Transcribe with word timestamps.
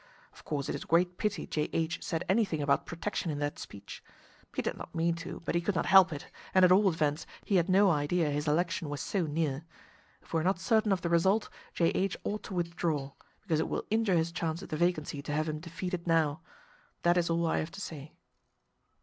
Of 0.33 0.43
course 0.45 0.67
it 0.67 0.73
is 0.73 0.83
a 0.83 0.87
great 0.87 1.17
pity 1.19 1.45
J.H. 1.45 1.99
said 2.03 2.23
anything 2.27 2.59
about 2.59 2.87
protection 2.87 3.29
in 3.29 3.37
that 3.37 3.59
speech. 3.59 4.03
He 4.55 4.63
did 4.63 4.75
not 4.75 4.95
mean 4.95 5.13
to, 5.17 5.43
but 5.45 5.53
he 5.53 5.61
could 5.61 5.75
not 5.75 5.85
help 5.85 6.11
it, 6.11 6.25
and 6.55 6.65
at 6.65 6.71
all 6.71 6.89
events 6.89 7.27
he 7.45 7.57
had 7.57 7.69
no 7.69 7.91
idea 7.91 8.31
his 8.31 8.47
election 8.47 8.89
was 8.89 8.99
so 8.99 9.27
near. 9.27 9.63
If 10.23 10.33
we 10.33 10.41
are 10.41 10.43
not 10.43 10.57
certain 10.59 10.91
of 10.91 11.01
the 11.01 11.09
result, 11.09 11.49
J.H. 11.75 12.17
ought 12.23 12.41
to 12.45 12.55
withdraw, 12.55 13.11
because 13.43 13.59
it 13.59 13.69
will 13.69 13.85
injure 13.91 14.15
his 14.15 14.31
chance 14.31 14.63
at 14.63 14.69
the 14.69 14.75
vacancy 14.75 15.21
to 15.21 15.33
have 15.33 15.47
him 15.47 15.59
defeated 15.59 16.07
now. 16.07 16.41
That 17.03 17.15
is 17.15 17.29
all 17.29 17.45
I 17.45 17.59
have 17.59 17.69
to 17.69 17.79
say." 17.79 18.13